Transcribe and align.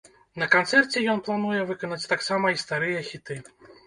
На 0.43 0.45
канцэрце 0.53 1.03
ён 1.11 1.19
плануе 1.27 1.59
выканаць 1.71 2.07
таксама 2.13 2.45
і 2.55 2.57
старыя 2.63 3.05
хіты. 3.11 3.39